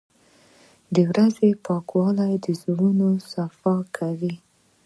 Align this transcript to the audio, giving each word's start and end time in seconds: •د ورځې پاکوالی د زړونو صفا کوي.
•د 0.93 0.97
ورځې 1.09 1.49
پاکوالی 1.65 2.33
د 2.45 2.47
زړونو 2.61 3.07
صفا 3.31 3.75
کوي. 3.97 4.35